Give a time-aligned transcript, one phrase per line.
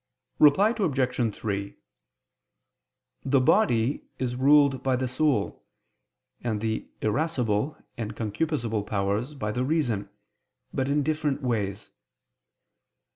[0.39, 1.35] Reply Obj.
[1.35, 1.77] 3:
[3.23, 5.63] The body is ruled by the soul,
[6.43, 10.09] and the irascible and concupiscible powers by the reason,
[10.73, 11.91] but in different ways.